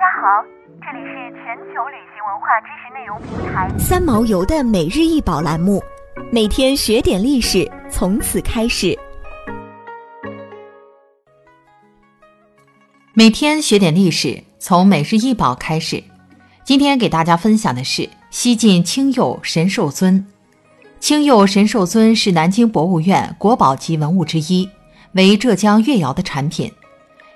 [0.00, 0.42] 家好，
[0.80, 5.82] 这里是全球旅行文化知识内容平台三毛游的每日一宝栏目，
[6.32, 8.98] 每天学点历史，从此开始。
[13.12, 16.02] 每天学点历史，从每日一宝开始。
[16.64, 20.26] 今天给大家分享的是西晋青釉神兽尊。
[20.98, 24.66] 青釉神兽尊是南京博物院国宝级文物之一，
[25.12, 26.72] 为浙江越窑的产品。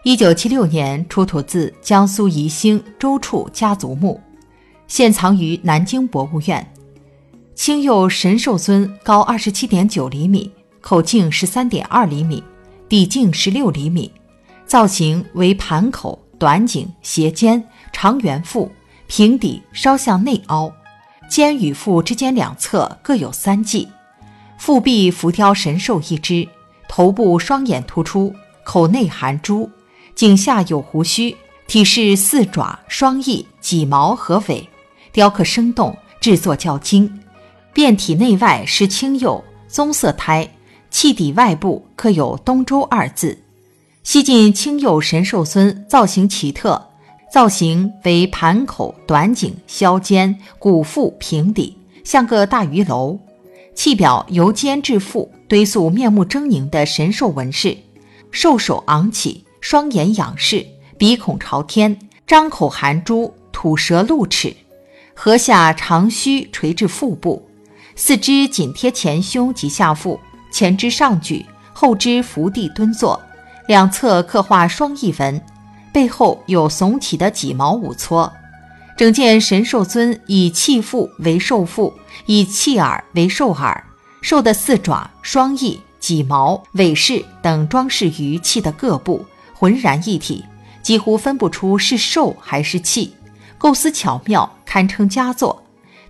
[0.04, 4.20] 一九七六年出土自江苏宜兴周处家族墓，
[4.86, 6.74] 现藏于南京博物院。
[7.54, 12.44] 青釉神兽尊高二十七点九厘米，口径十三点二厘米，
[12.86, 14.12] 底径十六厘米，
[14.66, 18.70] 造型为盘口、短颈、斜肩、长圆腹，
[19.06, 20.70] 平底稍向内凹，
[21.30, 23.88] 肩与腹之间两侧各有三髻，
[24.58, 26.46] 腹壁浮雕神兽一只，
[26.90, 28.34] 头部双眼突出，
[28.66, 29.70] 口内含珠。
[30.14, 31.36] 颈下有胡须，
[31.66, 34.68] 体式四爪、双翼、脊毛和尾，
[35.12, 37.20] 雕刻生动，制作较精。
[37.72, 40.48] 遍体内外是青釉，棕色胎，
[40.90, 43.36] 器底外部刻有“东周”二字。
[44.04, 46.80] 西晋青釉神兽尊造型奇特，
[47.32, 53.18] 造型为盘口、短颈、削肩、鼓腹、平底，像个大鱼楼。
[53.74, 57.76] 器表由肩至腹堆塑面目狰狞的神兽纹饰，
[58.30, 59.43] 兽首昂起。
[59.64, 60.66] 双眼仰视，
[60.98, 64.54] 鼻孔朝天，张口含珠，吐舌露齿，
[65.14, 67.48] 颌下长须垂至腹部，
[67.96, 70.20] 四肢紧贴前胸及下腹，
[70.52, 73.18] 前肢上举，后肢伏地蹲坐，
[73.66, 75.42] 两侧刻画双翼纹，
[75.94, 78.30] 背后有耸起的脊毛五撮。
[78.98, 81.94] 整件神兽尊以器腹为兽腹，
[82.26, 83.82] 以器耳为兽耳，
[84.20, 89.24] 兽的四爪、双翼、脊毛、尾饰等装饰于器的各部。
[89.54, 90.44] 浑然一体，
[90.82, 93.14] 几乎分不出是兽还是器，
[93.56, 95.62] 构思巧妙，堪称佳作。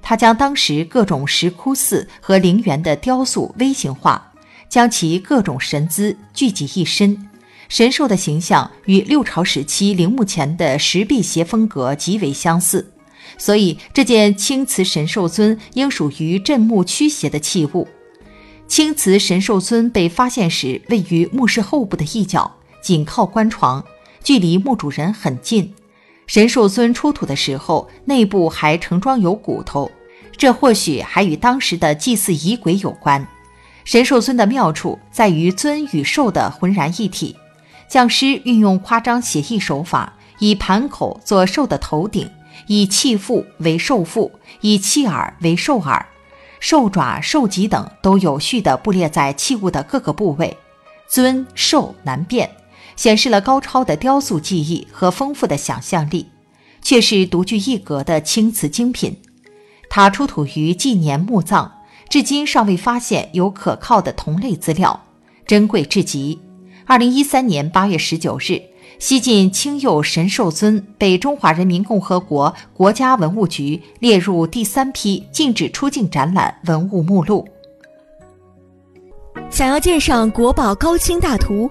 [0.02, 4.32] 他将当时各种石窟寺和陵园的雕塑微型化，
[4.68, 7.30] 将其各种神姿聚集一身。
[7.68, 12.92] 神兽的形象与六朝时期陵墓前的石壁斜风格极为相似，
[13.38, 17.88] 所以这件青瓷神兽尊应属于镇墓驱邪的器物。
[18.68, 22.56] 青瓷神兽尊被发现时，位于墓室后部的一角。
[22.84, 23.82] 紧靠棺床，
[24.22, 25.74] 距离墓主人很近。
[26.26, 29.90] 神兽尊出土的时候，内部还盛装有骨头，
[30.36, 33.26] 这或许还与当时的祭祀仪轨有关。
[33.84, 37.34] 神兽尊的妙处在于尊与兽的浑然一体。
[37.88, 42.30] 匠师运用夸张写意手法，以盘口做兽的头顶，
[42.66, 44.30] 以器腹为兽腹，
[44.60, 46.04] 以器耳为兽耳，
[46.60, 50.54] 兽爪、兽脊等都有序地布列在器物的各个部位，
[51.08, 52.50] 尊兽难辨。
[52.96, 56.28] 显示了高超的雕塑技艺和丰富的想象力，
[56.82, 59.16] 却是独具一格的青瓷精品。
[59.88, 61.70] 它出土于纪年墓葬，
[62.08, 65.04] 至今尚未发现有可靠的同类资料，
[65.46, 66.40] 珍贵至极。
[66.86, 68.60] 二零一三年八月十九日，
[68.98, 77.46] 西晋青釉神兽尊被中华人民共和国国家文物局列入第三批禁止出境展览文物目录。
[79.50, 81.70] 想要鉴赏国宝高清大图，